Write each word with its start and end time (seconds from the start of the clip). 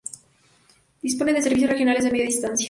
Dispone 1.03 1.31
de 1.31 1.43
servicios 1.43 1.69
Regionales 1.69 2.03
de 2.03 2.09
Media 2.11 2.25
Distancia. 2.25 2.59